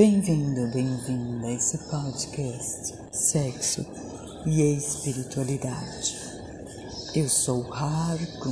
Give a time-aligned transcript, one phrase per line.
[0.00, 3.84] Bem-vindo, bem-vinda a esse podcast Sexo
[4.46, 6.16] e Espiritualidade.
[7.14, 8.48] Eu sou Harku.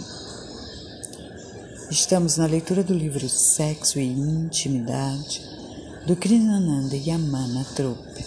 [1.90, 5.40] Estamos na leitura do livro Sexo e Intimidade
[6.06, 8.26] do Krishnananda Yamana Trupe,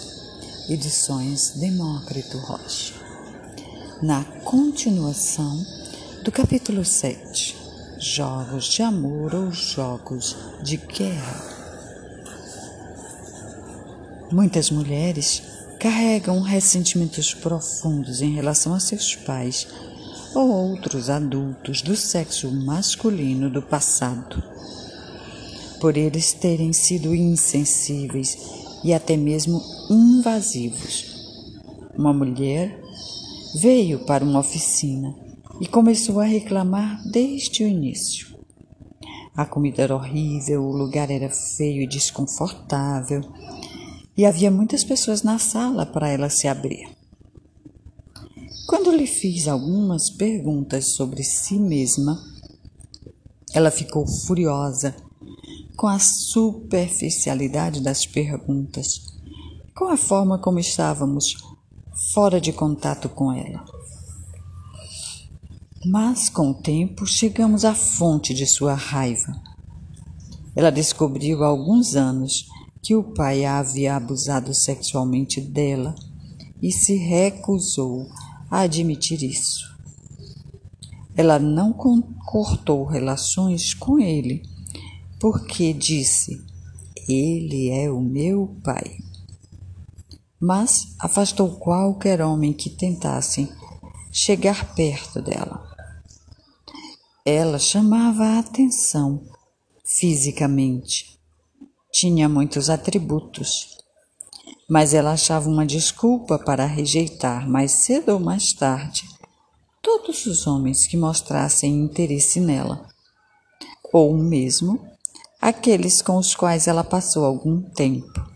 [0.68, 2.96] edições Demócrito Rocha.
[4.02, 5.64] Na continuação
[6.24, 7.56] do capítulo 7,
[8.00, 11.50] Jogos de Amor ou Jogos de Guerra.
[14.32, 15.44] Muitas mulheres
[15.78, 19.68] carregam ressentimentos profundos em relação a seus pais
[20.34, 24.42] ou outros adultos do sexo masculino do passado,
[25.82, 28.38] por eles terem sido insensíveis
[28.86, 31.12] e até mesmo invasivos.
[31.98, 32.80] Uma mulher
[33.56, 35.14] veio para uma oficina
[35.59, 38.40] e começou a reclamar desde o início.
[39.36, 43.22] A comida era horrível, o lugar era feio e desconfortável
[44.17, 46.90] e havia muitas pessoas na sala para ela se abrir.
[48.67, 52.22] Quando lhe fiz algumas perguntas sobre si mesma,
[53.54, 54.95] ela ficou furiosa
[55.76, 59.02] com a superficialidade das perguntas,
[59.76, 61.36] com a forma como estávamos
[62.14, 63.66] fora de contato com ela.
[65.86, 69.42] Mas com o tempo chegamos à fonte de sua raiva.
[70.56, 72.45] Ela descobriu há alguns anos
[72.82, 75.96] que o pai havia abusado sexualmente dela
[76.62, 78.08] e se recusou
[78.50, 79.70] a admitir isso.
[81.16, 84.42] Ela não cortou relações com ele
[85.20, 86.44] porque disse:
[87.08, 88.98] Ele é o meu pai.
[90.40, 93.48] Mas afastou qualquer homem que tentasse
[94.12, 95.70] chegar perto dela.
[97.23, 99.23] Ela chamava a atenção
[99.84, 101.20] fisicamente
[102.02, 103.78] tinha muitos atributos,
[104.68, 109.08] mas ela achava uma desculpa para rejeitar mais cedo ou mais tarde
[109.84, 112.88] todos os homens que mostrassem interesse nela,
[113.94, 114.84] ou mesmo
[115.40, 118.28] aqueles com os quais ela passou algum tempo.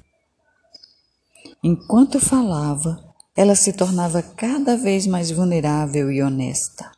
[1.64, 3.04] Enquanto falava,
[3.36, 6.92] ela se tornava cada vez mais vulnerável e honesta.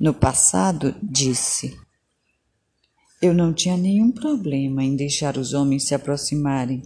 [0.00, 1.78] No passado, disse:
[3.24, 6.82] eu não tinha nenhum problema em deixar os homens se aproximarem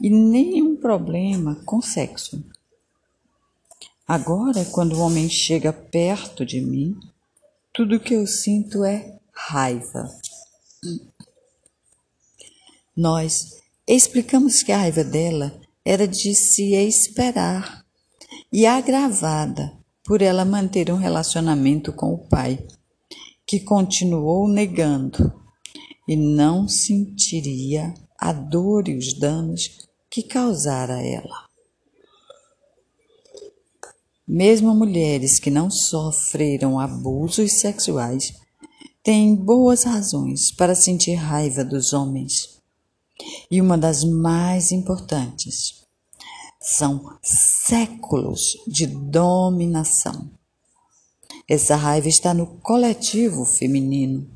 [0.00, 2.44] e nenhum problema com sexo.
[4.08, 6.98] Agora, quando o homem chega perto de mim,
[7.72, 10.10] tudo que eu sinto é raiva.
[12.96, 17.84] Nós explicamos que a raiva dela era de se esperar
[18.52, 22.66] e agravada por ela manter um relacionamento com o pai
[23.46, 25.32] que continuou negando
[26.08, 31.46] e não sentiria a dor e os danos que causara a ela.
[34.26, 38.34] Mesmo mulheres que não sofreram abusos sexuais
[39.02, 42.60] têm boas razões para sentir raiva dos homens.
[43.48, 45.86] E uma das mais importantes
[46.60, 50.35] são séculos de dominação
[51.48, 54.28] essa raiva está no coletivo feminino.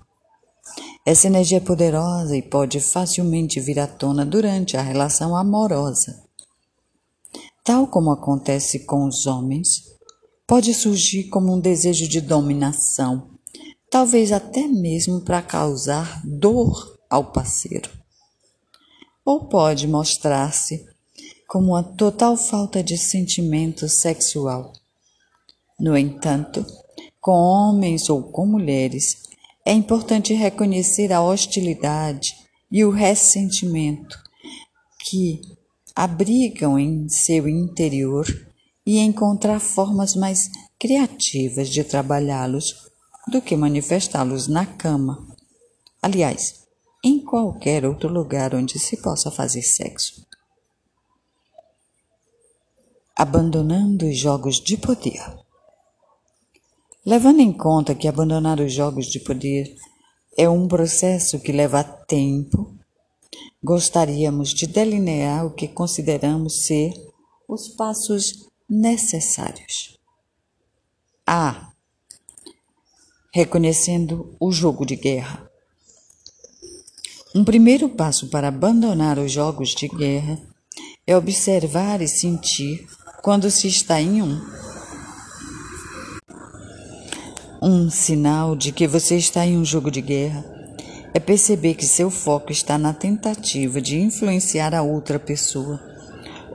[1.05, 6.23] Essa energia é poderosa e pode facilmente vir à tona durante a relação amorosa.
[7.65, 9.85] Tal como acontece com os homens,
[10.47, 13.31] pode surgir como um desejo de dominação,
[13.91, 17.91] talvez até mesmo para causar dor ao parceiro.
[19.25, 20.87] Ou pode mostrar-se
[21.49, 24.73] como uma total falta de sentimento sexual.
[25.79, 26.65] No entanto,
[27.21, 29.23] com homens ou com mulheres,
[29.65, 32.35] é importante reconhecer a hostilidade
[32.71, 34.19] e o ressentimento
[35.01, 35.41] que
[35.95, 38.27] abrigam em seu interior
[38.87, 42.75] e encontrar formas mais criativas de trabalhá-los
[43.31, 45.27] do que manifestá-los na cama.
[46.01, 46.67] Aliás,
[47.05, 50.27] em qualquer outro lugar onde se possa fazer sexo.
[53.15, 55.40] Abandonando os jogos de poder.
[57.05, 59.75] Levando em conta que abandonar os jogos de poder
[60.37, 62.75] é um processo que leva tempo,
[63.63, 66.93] gostaríamos de delinear o que consideramos ser
[67.49, 69.99] os passos necessários.
[71.27, 71.73] A.
[73.33, 75.49] Reconhecendo o jogo de guerra.
[77.35, 80.39] Um primeiro passo para abandonar os jogos de guerra
[81.07, 82.87] é observar e sentir
[83.23, 84.70] quando se está em um
[87.71, 90.45] um sinal de que você está em um jogo de guerra
[91.15, 95.81] é perceber que seu foco está na tentativa de influenciar a outra pessoa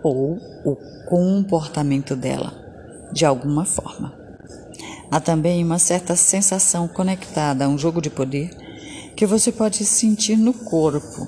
[0.04, 0.76] ou o
[1.08, 2.54] comportamento dela,
[3.14, 4.14] de alguma forma.
[5.10, 8.50] Há também uma certa sensação conectada a um jogo de poder
[9.16, 11.28] que você pode sentir no corpo.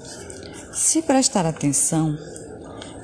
[0.74, 2.18] Se prestar atenção,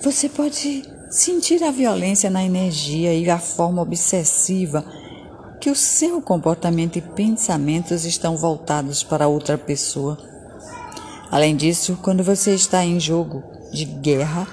[0.01, 4.83] você pode sentir a violência na energia e a forma obsessiva
[5.63, 10.17] que o seu comportamento e pensamentos estão voltados para outra pessoa.
[11.31, 14.45] Além disso, quando você está em jogo de guerra,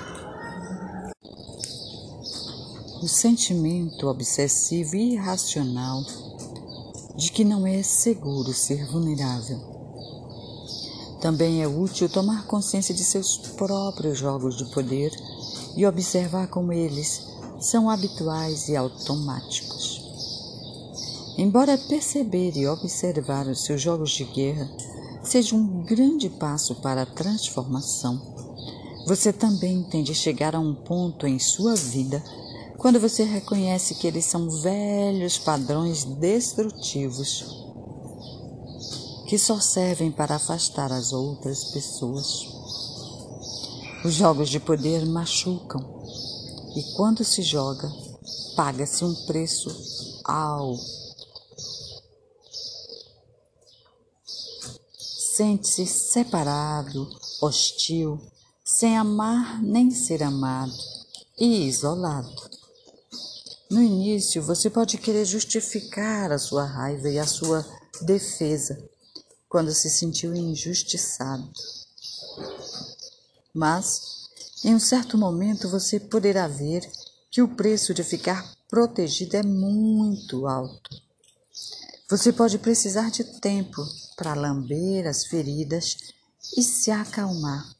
[3.03, 6.01] o sentimento obsessivo e irracional
[7.17, 9.59] de que não é seguro ser vulnerável.
[11.21, 15.11] Também é útil tomar consciência de seus próprios jogos de poder
[15.77, 17.21] e observar como eles
[17.59, 19.80] são habituais e automáticos.
[21.41, 24.71] Embora perceber e observar os seus jogos de guerra
[25.23, 28.21] seja um grande passo para a transformação,
[29.07, 32.23] você também tem de chegar a um ponto em sua vida
[32.77, 37.43] quando você reconhece que eles são velhos padrões destrutivos
[39.27, 42.49] que só servem para afastar as outras pessoas.
[44.05, 45.81] Os jogos de poder machucam
[46.77, 47.91] e quando se joga,
[48.55, 49.75] paga-se um preço
[50.23, 51.00] alto
[55.41, 57.09] Sente-se separado,
[57.41, 58.21] hostil,
[58.63, 60.77] sem amar nem ser amado
[61.39, 62.51] e isolado.
[63.71, 67.65] No início, você pode querer justificar a sua raiva e a sua
[68.03, 68.87] defesa
[69.49, 71.51] quando se sentiu injustiçado.
[73.55, 74.29] Mas,
[74.63, 76.87] em um certo momento, você poderá ver
[77.31, 80.91] que o preço de ficar protegido é muito alto.
[82.11, 83.81] Você pode precisar de tempo
[84.21, 85.97] para lamber as feridas
[86.55, 87.75] e se acalmar.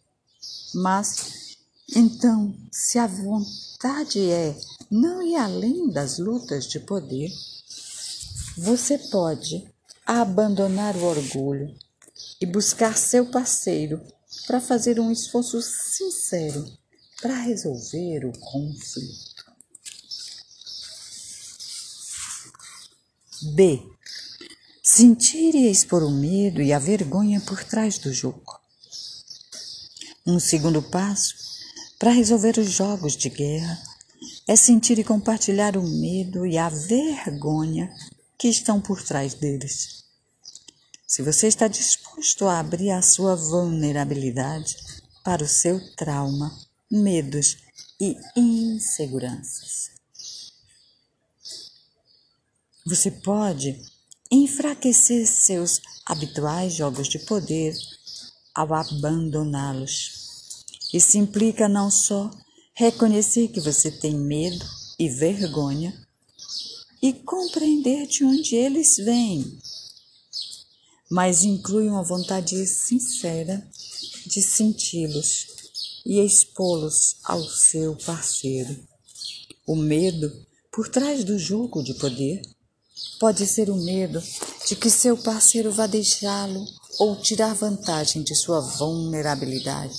[0.75, 1.59] Mas
[1.95, 4.59] então, se a vontade é
[4.91, 7.31] não ir além das lutas de poder,
[8.57, 9.71] você pode
[10.07, 11.77] abandonar o orgulho
[12.41, 14.01] e buscar seu parceiro
[14.47, 16.67] para fazer um esforço sincero
[17.21, 19.45] para resolver o conflito.
[23.55, 24.00] B.
[24.93, 28.59] Sentir e expor o medo e a vergonha por trás do jogo.
[30.27, 31.33] Um segundo passo
[31.97, 33.81] para resolver os jogos de guerra
[34.49, 37.89] é sentir e compartilhar o medo e a vergonha
[38.37, 40.03] que estão por trás deles.
[41.07, 44.77] Se você está disposto a abrir a sua vulnerabilidade
[45.23, 46.51] para o seu trauma,
[46.91, 47.59] medos
[48.01, 49.93] e inseguranças,
[52.85, 53.81] você pode
[54.31, 57.75] enfraquecer seus habituais jogos de poder
[58.55, 60.65] ao abandoná-los.
[60.93, 62.31] Isso implica não só
[62.75, 64.65] reconhecer que você tem medo
[64.99, 65.95] e vergonha
[67.03, 69.59] e compreender de onde eles vêm,
[71.11, 73.67] mas inclui uma vontade sincera
[74.27, 75.47] de senti-los
[76.07, 78.77] e expô-los ao seu parceiro.
[79.67, 82.43] O medo por trás do jogo de poder
[83.21, 84.23] Pode ser o medo
[84.67, 86.65] de que seu parceiro vá deixá-lo
[86.99, 89.99] ou tirar vantagem de sua vulnerabilidade.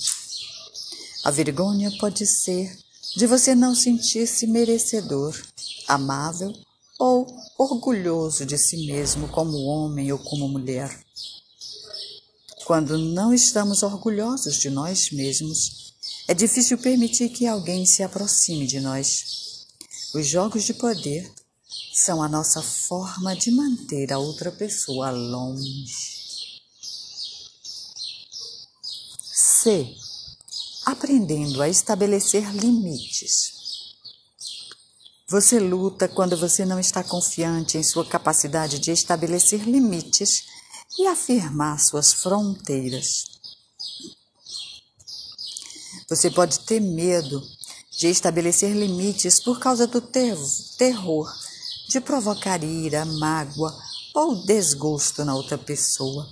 [1.22, 2.76] A vergonha pode ser
[3.16, 5.40] de você não sentir-se merecedor,
[5.86, 6.52] amável
[6.98, 7.24] ou
[7.56, 10.90] orgulhoso de si mesmo como homem ou como mulher.
[12.64, 15.94] Quando não estamos orgulhosos de nós mesmos,
[16.26, 19.66] é difícil permitir que alguém se aproxime de nós.
[20.12, 21.32] Os jogos de poder
[21.92, 26.60] são a nossa forma de manter a outra pessoa longe.
[29.62, 29.94] C.
[30.86, 33.52] Aprendendo a estabelecer limites.
[35.28, 40.44] Você luta quando você não está confiante em sua capacidade de estabelecer limites
[40.98, 43.26] e afirmar suas fronteiras.
[46.08, 47.42] Você pode ter medo
[47.90, 50.36] de estabelecer limites por causa do ter
[50.76, 51.41] terror
[51.92, 53.78] de provocar ira, mágoa
[54.14, 56.26] ou desgosto na outra pessoa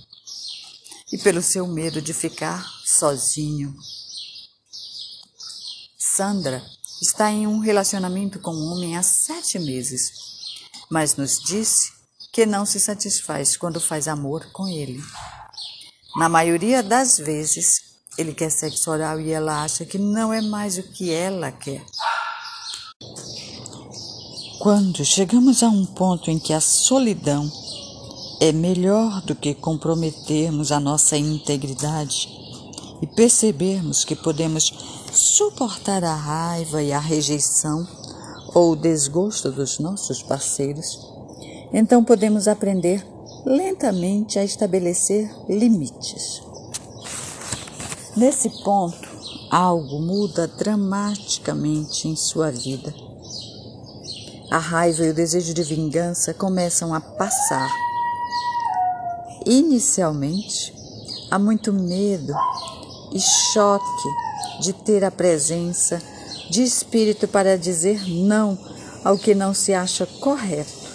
[1.13, 3.75] e pelo seu medo de ficar sozinho.
[5.99, 6.63] Sandra
[6.99, 10.11] está em um relacionamento com um homem há sete meses,
[10.89, 11.93] mas nos disse
[12.33, 14.99] que não se satisfaz quando faz amor com ele.
[16.15, 17.81] Na maioria das vezes,
[18.17, 21.85] ele quer sexo oral e ela acha que não é mais o que ela quer.
[24.61, 27.51] Quando chegamos a um ponto em que a solidão
[28.39, 32.29] é melhor do que comprometermos a nossa integridade
[33.01, 34.71] e percebermos que podemos
[35.11, 37.87] suportar a raiva e a rejeição
[38.53, 41.09] ou o desgosto dos nossos parceiros,
[41.73, 43.03] então podemos aprender
[43.43, 46.39] lentamente a estabelecer limites.
[48.15, 49.09] Nesse ponto,
[49.49, 52.93] algo muda dramaticamente em sua vida.
[54.51, 57.69] A raiva e o desejo de vingança começam a passar.
[59.45, 60.73] Inicialmente,
[61.31, 62.33] há muito medo
[63.13, 63.19] e
[63.53, 64.09] choque
[64.59, 66.01] de ter a presença
[66.49, 68.59] de espírito para dizer não
[69.05, 70.91] ao que não se acha correto.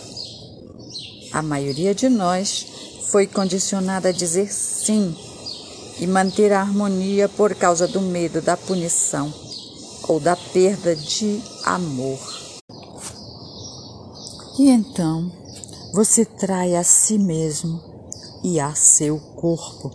[1.33, 2.67] A maioria de nós
[3.11, 5.17] foi condicionada a dizer sim
[5.99, 9.33] e manter a harmonia por causa do medo da punição
[10.07, 12.46] ou da perda de amor.
[14.59, 15.31] E então
[15.93, 17.79] você trai a si mesmo
[18.43, 19.91] e a seu corpo.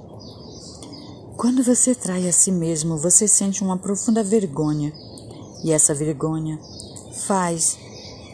[1.36, 4.94] Quando você trai a si mesmo, você sente uma profunda vergonha,
[5.64, 6.60] e essa vergonha
[7.26, 7.76] faz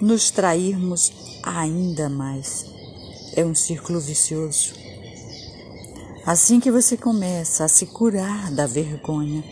[0.01, 2.65] nos trairmos ainda mais.
[3.33, 4.73] É um círculo vicioso.
[6.25, 9.45] Assim que você começa a se curar da vergonha,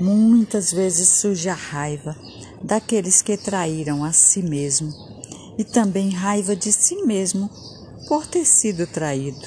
[0.00, 2.16] muitas vezes surge a raiva
[2.62, 5.15] daqueles que traíram a si mesmo
[5.58, 7.50] e também raiva de si mesmo
[8.08, 9.46] por ter sido traído.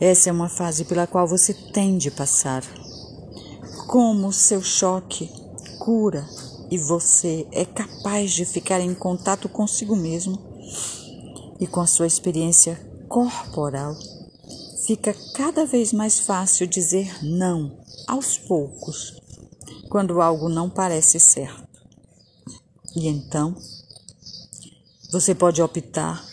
[0.00, 2.62] Essa é uma fase pela qual você tem de passar.
[3.86, 5.30] Como seu choque
[5.78, 6.28] cura
[6.70, 10.38] e você é capaz de ficar em contato consigo mesmo
[11.58, 12.76] e com a sua experiência
[13.08, 13.94] corporal
[14.86, 17.76] fica cada vez mais fácil dizer não
[18.06, 19.20] aos poucos,
[19.88, 21.66] quando algo não parece certo.
[22.94, 23.56] E então,
[25.18, 26.28] você pode optar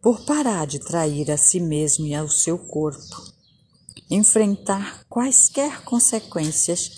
[0.00, 3.22] por parar de trair a si mesmo e ao seu corpo,
[4.10, 6.88] enfrentar quaisquer consequências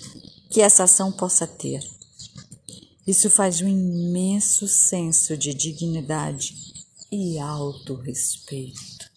[0.49, 1.81] que essa ação possa ter.
[3.05, 6.55] Isso faz um imenso senso de dignidade
[7.11, 9.11] e autorrespeito.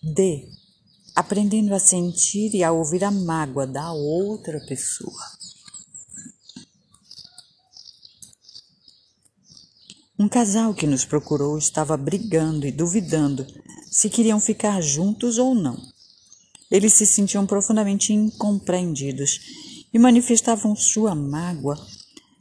[0.00, 0.48] D.
[1.12, 5.35] Aprendendo a sentir e a ouvir a mágoa da outra pessoa.
[10.18, 13.46] Um casal que nos procurou estava brigando e duvidando
[13.90, 15.76] se queriam ficar juntos ou não.
[16.70, 19.40] Eles se sentiam profundamente incompreendidos
[19.92, 21.76] e manifestavam sua mágoa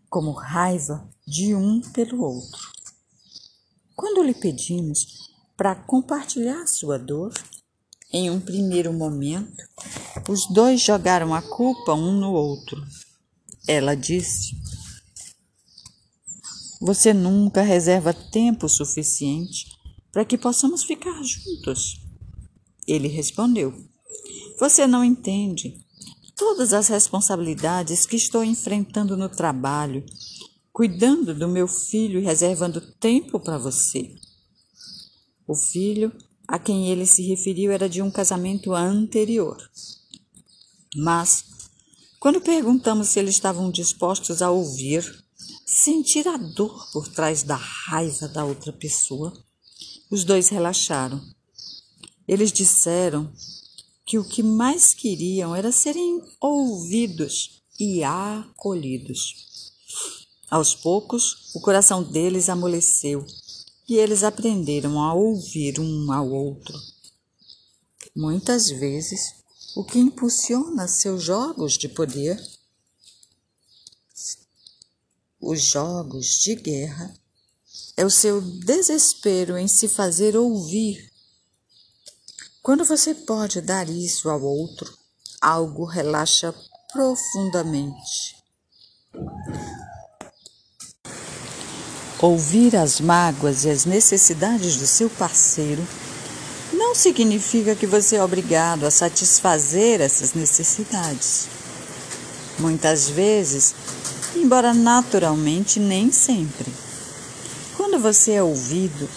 [0.10, 2.72] como raiva de um pelo outro.
[3.94, 7.34] Quando lhe pedimos para compartilhar sua dor,
[8.12, 9.64] em um primeiro momento,
[10.30, 12.82] os dois jogaram a culpa um no outro.
[13.68, 14.56] Ela disse:
[16.82, 19.68] Você nunca reserva tempo suficiente
[20.12, 22.02] para que possamos ficar juntos.
[22.88, 23.74] Ele respondeu:
[24.60, 25.86] Você não entende
[26.36, 30.06] todas as responsabilidades que estou enfrentando no trabalho,
[30.72, 34.14] cuidando do meu filho e reservando tempo para você.
[35.48, 36.12] O filho
[36.48, 39.58] a quem ele se referiu era de um casamento anterior.
[40.96, 41.44] Mas,
[42.20, 45.25] quando perguntamos se eles estavam dispostos a ouvir,
[45.66, 49.34] sentir a dor por trás da raiva da outra pessoa,
[50.12, 51.20] os dois relaxaram.
[52.28, 53.34] Eles disseram
[54.06, 59.72] que o que mais queriam era serem ouvidos e acolhidos.
[60.50, 63.26] Aos poucos, o coração deles amoleceu
[63.90, 66.80] e eles aprenderam a ouvir um ao outro.
[68.16, 69.34] Muitas vezes,
[69.76, 72.40] o que impulsiona seus jogos de poder,
[75.46, 77.14] os jogos de guerra,
[77.96, 81.12] é o seu desespero em se fazer ouvir.
[82.62, 84.92] Quando você pode dar isso ao outro,
[85.40, 86.54] algo relaxa
[86.92, 88.36] profundamente.
[92.20, 95.86] Ouvir as mágoas e as necessidades do seu parceiro
[96.74, 101.48] não significa que você é obrigado a satisfazer essas necessidades.
[102.58, 103.76] Muitas vezes,
[104.36, 106.72] embora naturalmente nem sempre.
[107.76, 109.10] Quando você é ouvido,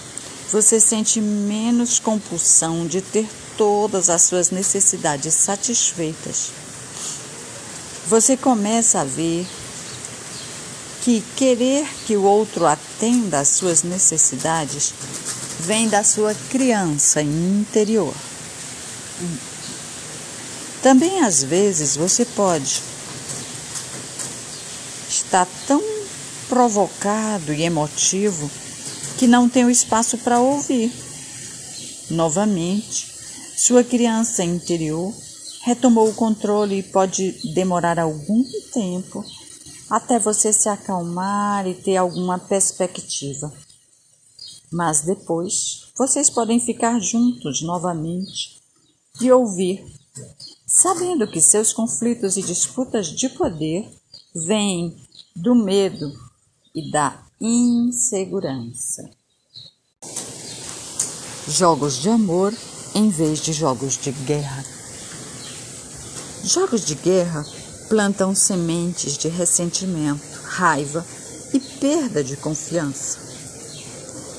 [0.50, 6.50] você sente menos compulsão de ter todas as suas necessidades satisfeitas.
[8.06, 9.46] Você começa a ver
[11.02, 14.94] que querer que o outro atenda às suas necessidades
[15.60, 18.14] vem da sua criança interior.
[20.82, 22.82] Também às vezes você pode
[25.28, 25.82] estar tão
[26.48, 28.50] provocado e emotivo
[29.18, 30.90] que não tem o espaço para ouvir.
[32.10, 33.12] Novamente,
[33.58, 35.12] sua criança interior
[35.64, 38.42] retomou o controle e pode demorar algum
[38.72, 39.22] tempo
[39.90, 43.52] até você se acalmar e ter alguma perspectiva.
[44.72, 48.62] Mas depois vocês podem ficar juntos novamente
[49.20, 49.84] e ouvir,
[50.66, 53.86] sabendo que seus conflitos e disputas de poder
[54.34, 54.96] vêm
[55.40, 56.12] do medo
[56.74, 59.08] e da insegurança.
[61.46, 62.52] Jogos de amor
[62.92, 64.64] em vez de jogos de guerra.
[66.42, 67.46] Jogos de guerra
[67.88, 71.06] plantam sementes de ressentimento, raiva
[71.54, 73.18] e perda de confiança.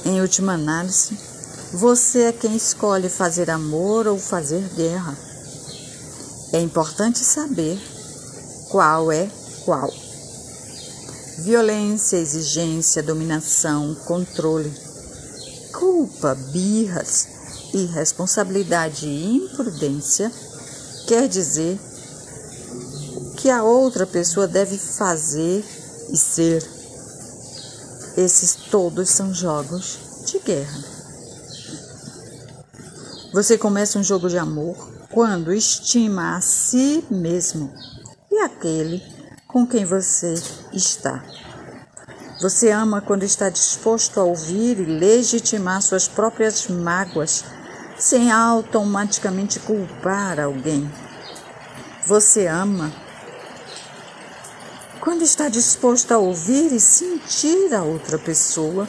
[0.06, 1.18] Em última análise,
[1.74, 5.18] você é quem escolhe fazer amor ou fazer guerra.
[6.52, 7.80] É importante saber
[8.70, 9.30] qual é
[9.64, 10.09] qual.
[11.44, 14.72] Violência, exigência, dominação, controle,
[15.72, 17.28] culpa, birras,
[17.74, 20.30] irresponsabilidade e imprudência
[21.08, 21.80] quer dizer
[23.38, 25.64] que a outra pessoa deve fazer
[26.12, 26.62] e ser.
[28.18, 30.84] Esses todos são jogos de guerra.
[33.32, 34.76] Você começa um jogo de amor
[35.10, 37.74] quando estima a si mesmo
[38.30, 39.19] e aquele
[39.50, 40.36] com quem você
[40.72, 41.24] está.
[42.40, 47.44] Você ama quando está disposto a ouvir e legitimar suas próprias mágoas,
[47.98, 50.90] sem automaticamente culpar alguém.
[52.06, 52.94] Você ama
[55.02, 58.88] quando está disposto a ouvir e sentir a outra pessoa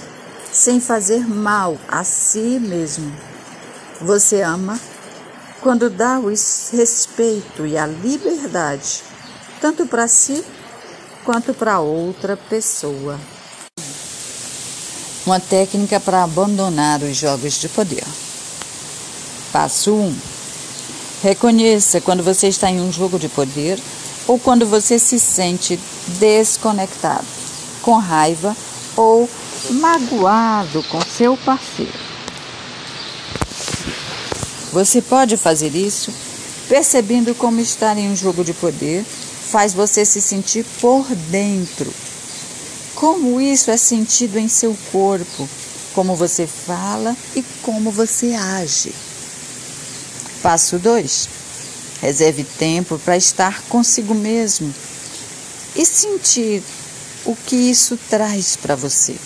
[0.52, 3.10] sem fazer mal a si mesmo.
[4.02, 4.78] Você ama
[5.62, 9.09] quando dá o respeito e a liberdade,
[9.60, 10.42] tanto para si
[11.24, 13.20] quanto para outra pessoa.
[15.26, 18.04] Uma técnica para abandonar os jogos de poder.
[19.52, 20.00] Passo 1.
[20.00, 20.16] Um,
[21.22, 23.78] reconheça quando você está em um jogo de poder
[24.26, 25.78] ou quando você se sente
[26.18, 27.26] desconectado,
[27.82, 28.56] com raiva
[28.96, 29.28] ou
[29.70, 31.92] magoado com seu parceiro.
[34.72, 36.12] Você pode fazer isso
[36.68, 39.04] percebendo como estar em um jogo de poder
[39.50, 41.92] faz você se sentir por dentro.
[42.94, 45.48] Como isso é sentido em seu corpo,
[45.92, 48.94] como você fala e como você age.
[50.42, 51.40] Passo 2
[52.00, 54.72] Reserve tempo para estar consigo mesmo
[55.76, 56.62] e sentir
[57.26, 59.16] o que isso traz para você.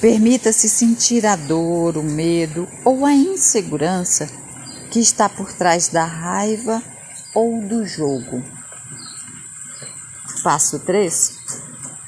[0.00, 4.28] Permita-se sentir a dor, o medo ou a insegurança
[4.90, 6.82] que está por trás da raiva
[7.32, 8.42] ou do jogo.
[10.44, 11.38] Passo 3.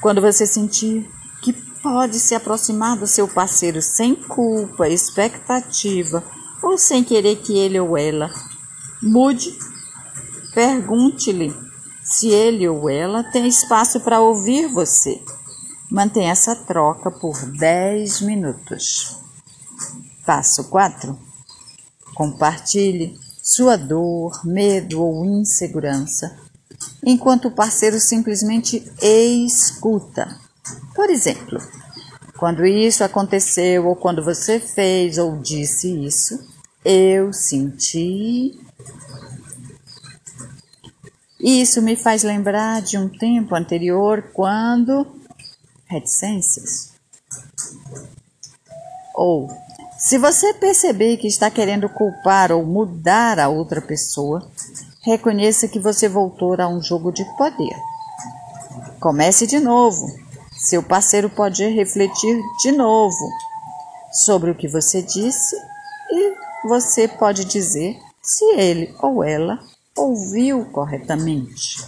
[0.03, 6.23] Quando você sentir que pode se aproximar do seu parceiro sem culpa, expectativa
[6.63, 8.31] ou sem querer que ele ou ela
[9.03, 9.59] Mude,
[10.53, 11.55] pergunte-lhe
[12.03, 15.23] se ele ou ela tem espaço para ouvir você.
[15.91, 19.17] Mantenha essa troca por 10 minutos.
[20.27, 21.19] Passo 4.
[22.15, 26.37] Compartilhe sua dor, medo ou insegurança,
[27.05, 30.29] enquanto o parceiro simplesmente escuta.
[30.95, 31.59] Por exemplo,
[32.39, 36.39] quando isso aconteceu ou quando você fez ou disse isso,
[36.85, 38.59] eu senti
[41.39, 45.07] isso me faz lembrar de um tempo anterior quando.
[45.87, 46.93] reticências.
[49.15, 49.49] Ou,
[49.97, 54.51] se você perceber que está querendo culpar ou mudar a outra pessoa,
[55.07, 57.75] reconheça que você voltou a um jogo de poder.
[59.01, 60.07] Comece de novo.
[60.59, 63.31] Seu parceiro pode refletir de novo
[64.13, 65.55] sobre o que você disse
[66.11, 66.35] e
[66.69, 69.61] você pode dizer se ele ou ela
[69.97, 71.79] ouviu corretamente.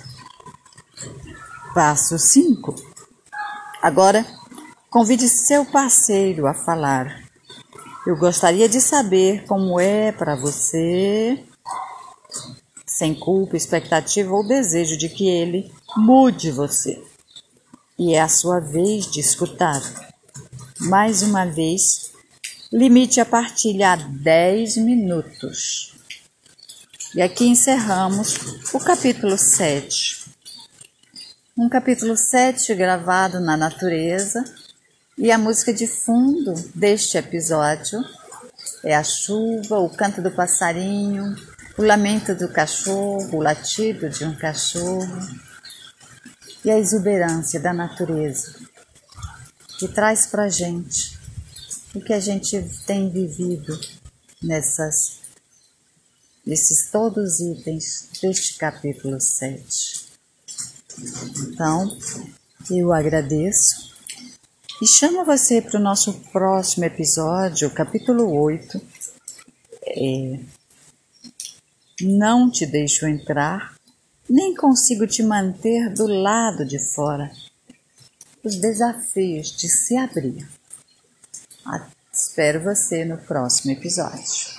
[1.74, 2.74] Passo 5.
[3.82, 4.24] Agora,
[4.90, 7.22] convide seu parceiro a falar.
[8.06, 11.44] Eu gostaria de saber como é para você,
[12.98, 17.00] sem culpa, expectativa ou desejo de que ele mude você.
[17.96, 19.80] E é a sua vez de escutar.
[20.80, 22.10] Mais uma vez,
[22.72, 25.94] limite a partilha a 10 minutos.
[27.14, 28.36] E aqui encerramos
[28.74, 30.24] o capítulo 7.
[31.56, 34.44] Um capítulo 7 gravado na natureza,
[35.16, 38.04] e a música de fundo deste episódio
[38.84, 41.36] é a chuva, o canto do passarinho,
[41.78, 45.06] o lamento do cachorro, o latido de um cachorro
[46.64, 48.52] e a exuberância da natureza
[49.78, 51.16] que traz para gente
[51.94, 53.78] o que a gente tem vivido
[54.42, 55.20] nessas,
[56.44, 60.08] nesses todos os itens deste capítulo 7.
[61.46, 61.96] Então,
[62.70, 63.94] eu agradeço
[64.82, 68.80] e chamo você para o nosso próximo episódio, capítulo 8.
[69.86, 70.40] É,
[72.00, 73.74] não te deixo entrar,
[74.28, 77.30] nem consigo te manter do lado de fora.
[78.44, 80.48] Os desafios de se abrir.
[82.12, 84.57] Espero você no próximo episódio.